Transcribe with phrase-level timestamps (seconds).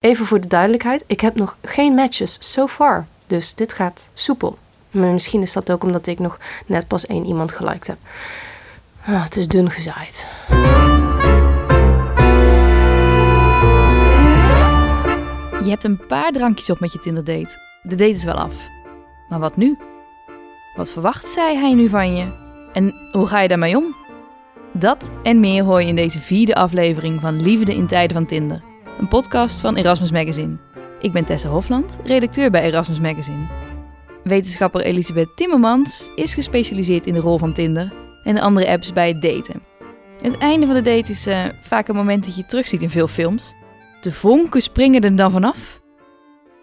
[0.00, 3.06] Even voor de duidelijkheid, ik heb nog geen matches so far.
[3.26, 4.58] Dus dit gaat soepel.
[4.92, 7.98] Maar misschien is dat ook omdat ik nog net pas één iemand geliked heb.
[9.04, 10.28] Ah, het is dun gezaaid.
[15.64, 17.58] Je hebt een paar drankjes op met je Tinder date.
[17.82, 18.54] De date is wel af.
[19.28, 19.78] Maar wat nu?
[20.76, 22.32] Wat verwacht zij hij nu van je?
[22.72, 23.94] En hoe ga je daarmee om?
[24.72, 28.69] Dat en meer hoor je in deze vierde aflevering van Liefde in tijden van Tinder.
[29.00, 30.56] Een podcast van Erasmus Magazine.
[31.00, 33.46] Ik ben Tessa Hofland, redacteur bij Erasmus Magazine.
[34.24, 37.92] Wetenschapper Elisabeth Timmermans is gespecialiseerd in de rol van Tinder
[38.24, 39.62] en de andere apps bij het daten.
[40.22, 43.08] Het einde van de date is uh, vaak een moment dat je terugziet in veel
[43.08, 43.54] films.
[44.00, 45.80] De vonken springen er dan vanaf.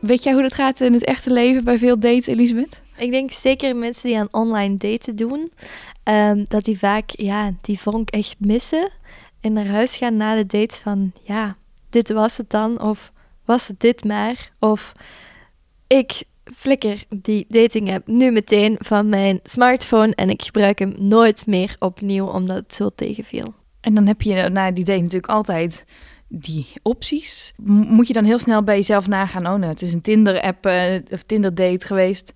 [0.01, 2.81] Weet jij hoe dat gaat in het echte leven bij veel dates, Elisabeth?
[2.97, 5.51] Ik denk zeker mensen die aan online daten doen,
[6.03, 8.91] um, dat die vaak ja, die vonk echt missen
[9.41, 11.55] en naar huis gaan na de date van ja,
[11.89, 13.11] dit was het dan of
[13.45, 14.93] was het dit maar of
[15.87, 16.23] ik
[16.55, 21.75] flikker die dating app nu meteen van mijn smartphone en ik gebruik hem nooit meer
[21.79, 23.53] opnieuw omdat het zo tegenviel.
[23.81, 25.85] En dan heb je na die date natuurlijk altijd
[26.27, 27.53] die opties.
[27.65, 30.93] moet je dan heel snel bij jezelf nagaan, oh nou, het is een Tinder-app uh,
[31.11, 32.33] of Tinder-date geweest.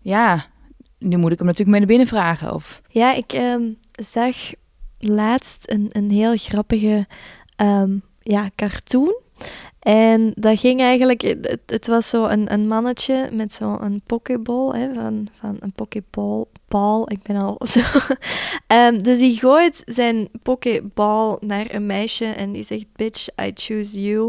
[0.00, 0.46] Ja,
[0.98, 2.54] nu moet ik hem natuurlijk mee naar binnen vragen.
[2.54, 2.82] Of...
[2.88, 4.36] Ja, ik um, zag
[4.98, 7.06] laatst een, een heel grappige
[7.56, 9.14] um, ja, cartoon.
[9.82, 14.94] En dat ging eigenlijk, het, het was zo een, een mannetje met zo'n pokeball, hè,
[14.94, 17.80] van, van een pokeball, bal, ik ben al zo.
[18.66, 24.02] um, dus die gooit zijn pokeball naar een meisje en die zegt, bitch, I choose
[24.02, 24.24] you.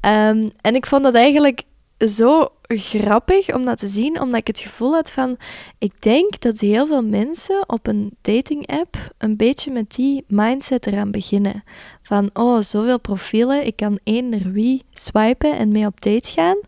[0.00, 1.62] Um, en ik vond dat eigenlijk
[1.98, 5.36] zo grappig om dat te zien, omdat ik het gevoel had van,
[5.78, 10.86] ik denk dat heel veel mensen op een dating app een beetje met die mindset
[10.86, 11.64] eraan beginnen.
[12.02, 16.58] Van, oh, zoveel profielen, ik kan één naar wie swipen en mee op date gaan.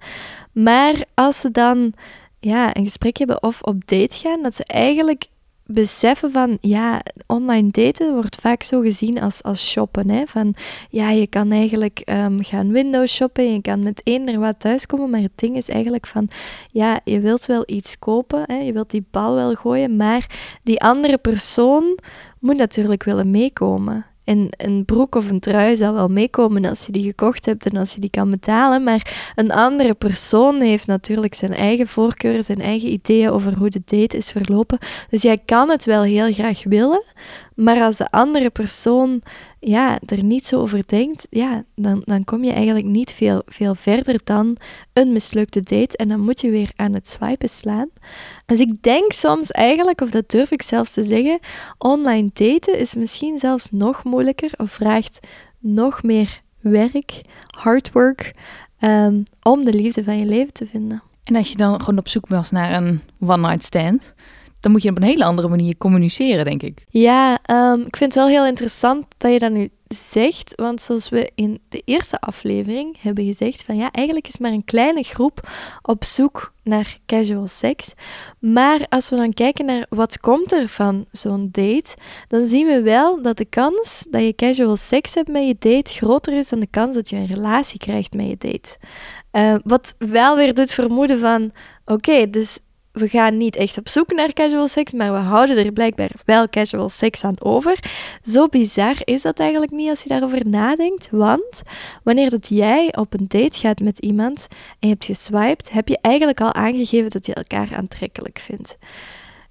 [0.52, 1.92] Maar als ze dan
[2.40, 5.24] ja, een gesprek hebben of op date gaan, dat ze eigenlijk
[5.66, 10.10] beseffen van, ja, online daten wordt vaak zo gezien als, als shoppen.
[10.10, 10.26] Hè?
[10.26, 10.54] Van,
[10.90, 15.20] ja, je kan eigenlijk um, gaan window shoppen, je kan met één wat thuiskomen, maar
[15.20, 16.28] het ding is eigenlijk van,
[16.70, 18.56] ja, je wilt wel iets kopen, hè?
[18.56, 20.26] je wilt die bal wel gooien, maar
[20.62, 21.98] die andere persoon
[22.40, 24.06] moet natuurlijk willen meekomen.
[24.26, 27.76] En een broek of een trui zal wel meekomen als je die gekocht hebt en
[27.76, 28.82] als je die kan betalen.
[28.82, 33.82] Maar een andere persoon heeft natuurlijk zijn eigen voorkeuren, zijn eigen ideeën over hoe de
[33.84, 34.78] date is verlopen.
[35.10, 37.04] Dus jij kan het wel heel graag willen,
[37.56, 39.22] maar als de andere persoon
[39.60, 43.74] ja, er niet zo over denkt, ja, dan, dan kom je eigenlijk niet veel, veel
[43.74, 44.56] verder dan
[44.92, 45.96] een mislukte date.
[45.96, 47.88] En dan moet je weer aan het swipen slaan.
[48.46, 51.38] Dus ik denk soms eigenlijk, of dat durf ik zelfs te zeggen,
[51.78, 55.26] online daten is misschien zelfs nog moeilijker of vraagt
[55.58, 58.34] nog meer werk, hard work,
[58.80, 61.02] um, om de liefde van je leven te vinden.
[61.24, 64.14] En als je dan gewoon op zoek was naar een one-night stand,
[64.66, 66.84] dan moet je op een hele andere manier communiceren, denk ik.
[66.88, 71.08] Ja, um, ik vind het wel heel interessant dat je dat nu zegt, want zoals
[71.08, 75.48] we in de eerste aflevering hebben gezegd, van ja, eigenlijk is maar een kleine groep
[75.82, 77.92] op zoek naar casual seks.
[78.38, 81.94] Maar als we dan kijken naar wat komt er van zo'n date,
[82.28, 85.92] dan zien we wel dat de kans dat je casual seks hebt met je date
[85.92, 88.76] groter is dan de kans dat je een relatie krijgt met je date.
[89.32, 91.52] Uh, wat wel weer dit vermoeden van,
[91.84, 92.58] oké, dus
[92.98, 96.48] we gaan niet echt op zoek naar casual seks, maar we houden er blijkbaar wel
[96.48, 97.78] casual seks aan over.
[98.22, 101.62] Zo bizar is dat eigenlijk niet als je daarover nadenkt, want
[102.02, 105.98] wanneer dat jij op een date gaat met iemand en je hebt geswiped, heb je
[106.00, 108.76] eigenlijk al aangegeven dat je elkaar aantrekkelijk vindt.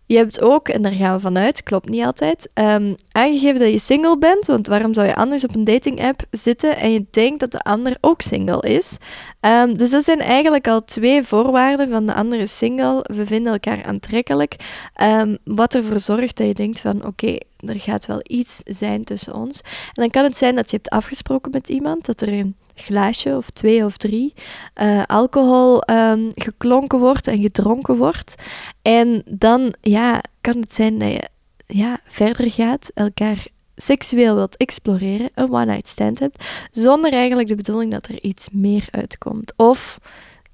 [0.07, 3.79] Je hebt ook, en daar gaan we vanuit, klopt niet altijd, um, aangegeven dat je
[3.79, 4.45] single bent.
[4.45, 7.59] Want waarom zou je anders op een dating app zitten en je denkt dat de
[7.59, 8.97] ander ook single is?
[9.41, 12.99] Um, dus dat zijn eigenlijk al twee voorwaarden van de andere single.
[13.03, 14.55] We vinden elkaar aantrekkelijk.
[15.03, 19.33] Um, wat ervoor zorgt dat je denkt van oké, er gaat wel iets zijn tussen
[19.33, 19.61] ons.
[19.61, 23.35] En dan kan het zijn dat je hebt afgesproken met iemand, dat er een glaasje
[23.35, 24.33] of twee of drie
[24.81, 28.35] uh, alcohol um, geklonken wordt en gedronken wordt.
[28.81, 31.29] En dan ja, kan het zijn dat je
[31.65, 37.91] ja, verder gaat, elkaar seksueel wilt exploreren, een one-night stand hebt, zonder eigenlijk de bedoeling
[37.91, 39.53] dat er iets meer uitkomt.
[39.55, 39.99] Of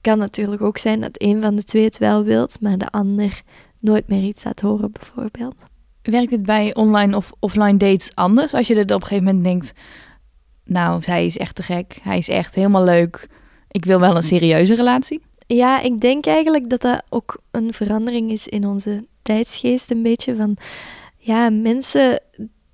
[0.01, 3.41] kan natuurlijk ook zijn dat een van de twee het wel wilt, maar de ander
[3.79, 5.55] nooit meer iets laat horen, bijvoorbeeld.
[6.01, 8.53] Werkt het bij online of offline dates anders?
[8.53, 9.73] Als je er op een gegeven moment denkt,
[10.71, 11.99] nou, zij is echt te gek.
[12.01, 13.27] Hij is echt helemaal leuk.
[13.71, 15.21] Ik wil wel een serieuze relatie.
[15.47, 20.35] Ja, ik denk eigenlijk dat dat ook een verandering is in onze tijdsgeest een beetje.
[20.35, 20.57] Van,
[21.17, 22.19] ja, mensen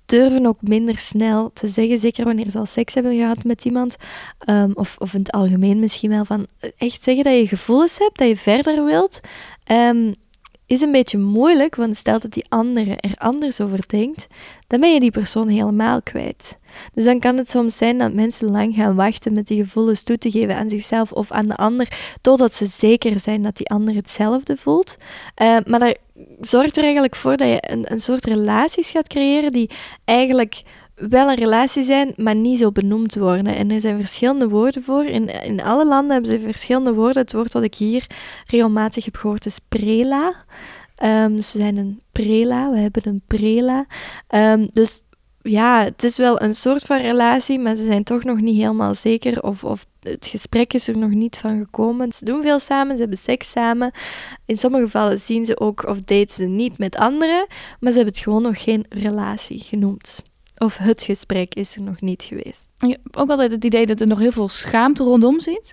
[0.06, 3.96] durven ook minder snel te zeggen, zeker wanneer ze al seks hebben gehad met iemand,
[4.38, 6.46] ehm, of, of in het algemeen misschien wel, van
[6.78, 9.20] echt zeggen dat je gevoelens hebt, dat je verder wilt,
[9.72, 10.14] um,
[10.68, 14.26] is een beetje moeilijk, want stel dat die andere er anders over denkt,
[14.66, 16.58] dan ben je die persoon helemaal kwijt.
[16.94, 20.18] Dus dan kan het soms zijn dat mensen lang gaan wachten met die gevoelens toe
[20.18, 21.88] te geven aan zichzelf of aan de ander,
[22.20, 24.96] totdat ze zeker zijn dat die ander hetzelfde voelt.
[25.42, 25.98] Uh, maar dat
[26.40, 29.70] zorgt er eigenlijk voor dat je een, een soort relaties gaat creëren die
[30.04, 30.62] eigenlijk
[30.98, 33.54] wel een relatie zijn, maar niet zo benoemd worden.
[33.54, 35.04] En er zijn verschillende woorden voor.
[35.04, 37.22] In, in alle landen hebben ze verschillende woorden.
[37.22, 38.06] Het woord dat ik hier
[38.46, 40.34] regelmatig heb gehoord is prela.
[41.02, 43.86] Um, dus we zijn een prela, we hebben een prela.
[44.34, 45.02] Um, dus
[45.42, 48.94] ja, het is wel een soort van relatie, maar ze zijn toch nog niet helemaal
[48.94, 52.12] zeker of, of het gesprek is er nog niet van gekomen.
[52.12, 53.90] Ze doen veel samen, ze hebben seks samen.
[54.44, 57.46] In sommige gevallen zien ze ook of daten ze niet met anderen,
[57.80, 60.22] maar ze hebben het gewoon nog geen relatie genoemd.
[60.58, 62.68] Of het gesprek is er nog niet geweest.
[63.12, 65.72] Ook altijd het idee dat er nog heel veel schaamte rondom zit.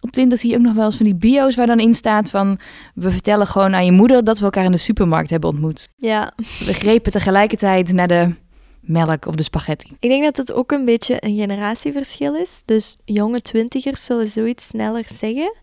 [0.00, 2.30] Op Tinder zie je ook nog wel eens van die bio's waar dan in staat
[2.30, 2.58] van...
[2.94, 5.88] we vertellen gewoon aan je moeder dat we elkaar in de supermarkt hebben ontmoet.
[5.96, 6.32] Ja.
[6.36, 8.34] We grepen tegelijkertijd naar de
[8.80, 9.96] melk of de spaghetti.
[9.98, 12.62] Ik denk dat het ook een beetje een generatieverschil is.
[12.64, 15.54] Dus jonge twintigers zullen zoiets sneller zeggen.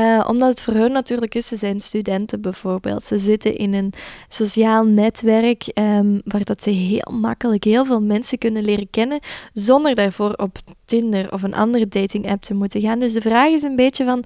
[0.00, 3.04] Uh, omdat het voor hun natuurlijk is, ze zijn studenten bijvoorbeeld.
[3.04, 3.92] Ze zitten in een
[4.28, 9.20] sociaal netwerk um, waar dat ze heel makkelijk heel veel mensen kunnen leren kennen,
[9.52, 13.00] zonder daarvoor op Tinder of een andere dating app te moeten gaan.
[13.00, 14.24] Dus de vraag is een beetje van,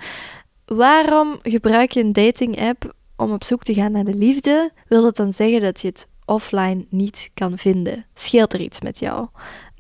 [0.65, 4.71] waarom gebruik je een dating app om op zoek te gaan naar de liefde?
[4.89, 8.07] Wil dat dan zeggen dat je het offline niet kan vinden?
[8.15, 9.27] Scheelt er iets met jou?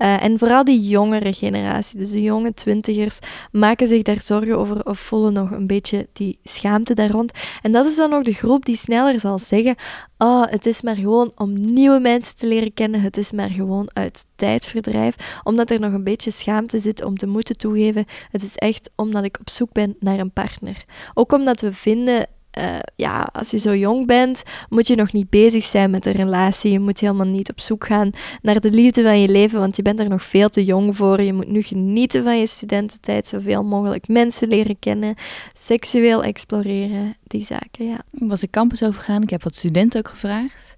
[0.02, 3.18] Uh, en vooral die jongere generatie, dus de jonge twintigers,
[3.52, 7.32] maken zich daar zorgen over of voelen nog een beetje die schaamte daar rond.
[7.62, 9.74] En dat is dan ook de groep die sneller zal zeggen:
[10.18, 13.00] Oh, het is maar gewoon om nieuwe mensen te leren kennen.
[13.00, 15.40] Het is maar gewoon uit tijdverdrijf.
[15.42, 18.04] Omdat er nog een beetje schaamte zit om te moeten toegeven.
[18.30, 20.84] Het is echt omdat ik op zoek ben naar een partner.
[21.14, 22.26] Ook omdat we vinden
[22.58, 22.64] uh,
[22.96, 26.72] ja, als je zo jong bent, moet je nog niet bezig zijn met een relatie.
[26.72, 28.10] Je moet helemaal niet op zoek gaan
[28.42, 31.22] naar de liefde van je leven, want je bent er nog veel te jong voor.
[31.22, 35.14] Je moet nu genieten van je studententijd, zoveel mogelijk mensen leren kennen,
[35.52, 38.00] seksueel exploreren, die zaken, ja.
[38.10, 40.76] Ik was de campus overgegaan, ik heb wat studenten ook gevraagd.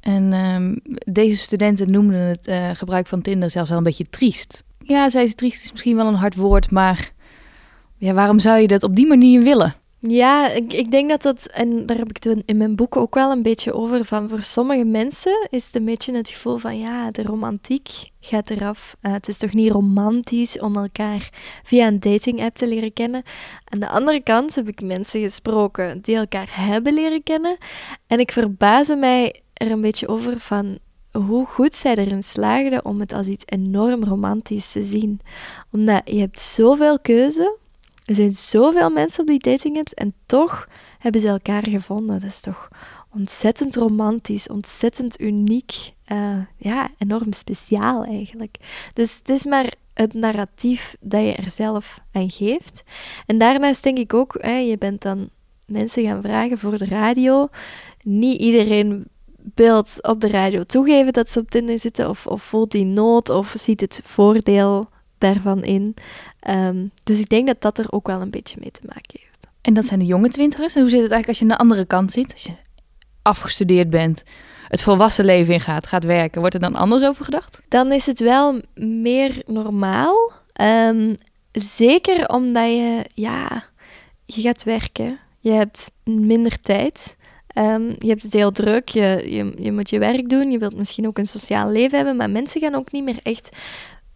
[0.00, 0.80] En um,
[1.12, 4.64] deze studenten noemden het uh, gebruik van Tinder zelfs wel een beetje triest.
[4.78, 7.12] Ja, zei ze, triest is misschien wel een hard woord, maar
[7.96, 9.74] ja, waarom zou je dat op die manier willen?
[10.08, 13.30] Ja, ik, denk dat dat, en daar heb ik het in mijn boeken ook wel
[13.30, 17.10] een beetje over, van voor sommige mensen is het een beetje het gevoel van, ja,
[17.10, 17.88] de romantiek
[18.20, 18.96] gaat eraf.
[19.02, 21.30] Uh, het is toch niet romantisch om elkaar
[21.64, 23.22] via een dating app te leren kennen.
[23.64, 27.56] Aan de andere kant heb ik mensen gesproken die elkaar hebben leren kennen.
[28.06, 30.78] En ik verbaasde mij er een beetje over van
[31.12, 35.20] hoe goed zij erin slaagden om het als iets enorm romantisch te zien.
[35.70, 37.60] Omdat je hebt zoveel keuze
[38.04, 40.68] er zijn zoveel mensen op die dating apps en toch
[40.98, 42.20] hebben ze elkaar gevonden.
[42.20, 42.68] Dat is toch
[43.14, 45.92] ontzettend romantisch, ontzettend uniek.
[46.12, 48.56] Uh, ja, enorm speciaal eigenlijk.
[48.94, 52.82] Dus het is maar het narratief dat je er zelf aan geeft.
[53.26, 55.30] En daarnaast denk ik ook, hè, je bent dan
[55.64, 57.48] mensen gaan vragen voor de radio.
[58.02, 59.06] Niet iedereen
[59.36, 63.28] beeld op de radio toegeven dat ze op Tinder zitten, of, of voelt die nood,
[63.28, 64.88] of ziet het voordeel
[65.22, 65.94] daarvan in.
[66.48, 69.46] Um, dus ik denk dat dat er ook wel een beetje mee te maken heeft.
[69.60, 70.74] En dat zijn de jonge twintigers.
[70.74, 72.32] En hoe zit het eigenlijk als je aan de andere kant zit?
[72.32, 72.52] Als je
[73.22, 74.22] afgestudeerd bent,
[74.68, 76.40] het volwassen leven ingaat, gaat werken.
[76.40, 77.62] Wordt er dan anders over gedacht?
[77.68, 80.32] Dan is het wel meer normaal.
[80.60, 81.16] Um,
[81.52, 83.64] zeker omdat je, ja,
[84.24, 85.18] je gaat werken.
[85.38, 87.16] Je hebt minder tijd.
[87.58, 90.76] Um, je hebt het heel druk, je, je, je moet je werk doen, je wilt
[90.76, 93.56] misschien ook een sociaal leven hebben, maar mensen gaan ook niet meer echt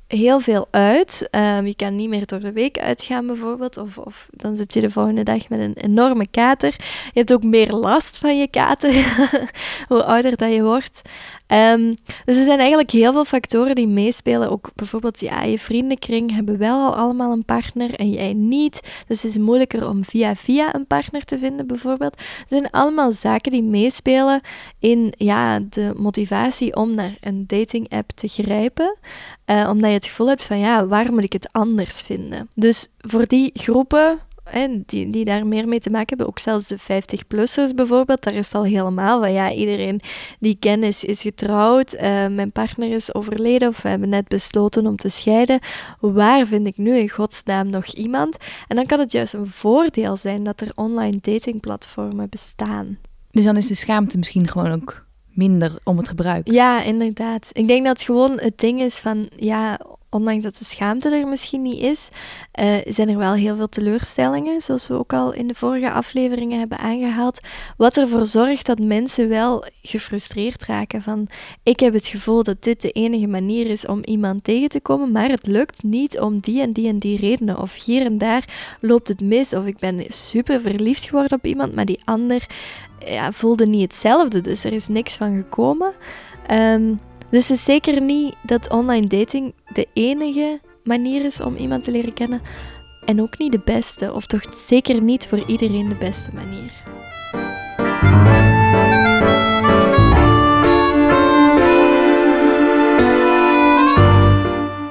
[0.07, 1.29] heel veel uit.
[1.31, 3.77] Um, je kan niet meer door de week uitgaan bijvoorbeeld.
[3.77, 6.75] Of, of dan zit je de volgende dag met een enorme kater.
[7.13, 8.95] Je hebt ook meer last van je kater,
[9.89, 11.03] hoe ouder dat je wordt.
[11.49, 14.51] Um, dus er zijn eigenlijk heel veel factoren die meespelen.
[14.51, 18.81] Ook bijvoorbeeld, ja, je vriendenkring hebben wel al allemaal een partner en jij niet.
[19.07, 22.15] Dus het is moeilijker om via via een partner te vinden, bijvoorbeeld.
[22.17, 24.41] Er zijn allemaal zaken die meespelen
[24.79, 28.97] in ja, de motivatie om naar een dating app te grijpen.
[29.47, 32.49] Uh, omdat je het gevoel hebt van, ja, waar moet ik het anders vinden?
[32.55, 34.19] Dus voor die groepen
[34.51, 36.27] hè, die, die daar meer mee te maken hebben.
[36.27, 38.23] Ook zelfs de 50-plussers bijvoorbeeld.
[38.23, 40.01] Daar is het al helemaal van ja, iedereen
[40.41, 41.95] die kennis is, is getrouwd.
[41.95, 45.59] Uh, mijn partner is overleden of we hebben net besloten om te scheiden.
[46.01, 48.37] Waar vind ik nu in godsnaam nog iemand?
[48.69, 52.99] En dan kan het juist een voordeel zijn dat er online datingplatformen bestaan.
[53.31, 56.51] Dus dan is de schaamte misschien gewoon ook minder om het gebruik.
[56.51, 57.51] Ja, inderdaad.
[57.53, 61.63] Ik denk dat gewoon het ding is van, ja, ondanks dat de schaamte er misschien
[61.63, 62.09] niet is,
[62.61, 66.59] uh, zijn er wel heel veel teleurstellingen, zoals we ook al in de vorige afleveringen
[66.59, 67.41] hebben aangehaald.
[67.77, 71.29] Wat ervoor zorgt dat mensen wel gefrustreerd raken van,
[71.63, 75.13] ik heb het gevoel dat dit de enige manier is om iemand tegen te komen,
[75.13, 77.61] maar het lukt niet om die en die en die redenen.
[77.61, 81.75] Of hier en daar loopt het mis, of ik ben super verliefd geworden op iemand,
[81.75, 82.47] maar die ander
[83.31, 85.93] voelde niet hetzelfde, dus er is niks van gekomen.
[86.51, 91.85] Um, dus het is zeker niet dat online dating de enige manier is om iemand
[91.85, 92.41] te leren kennen.
[93.05, 96.73] En ook niet de beste, of toch zeker niet voor iedereen de beste manier.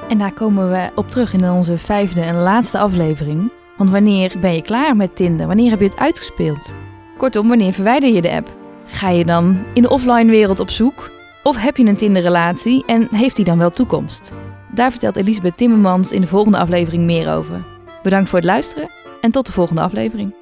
[0.08, 3.50] En daar komen we op terug in onze vijfde en laatste aflevering.
[3.76, 5.46] Want wanneer ben je klaar met Tinder?
[5.46, 6.74] Wanneer heb je het uitgespeeld?
[7.16, 8.50] Kortom, wanneer verwijder je de app?
[8.86, 11.15] Ga je dan in de offline wereld op zoek?
[11.46, 14.32] Of heb je een Tinder-relatie en heeft die dan wel toekomst?
[14.72, 17.64] Daar vertelt Elisabeth Timmermans in de volgende aflevering meer over.
[18.02, 20.34] Bedankt voor het luisteren en tot de volgende aflevering.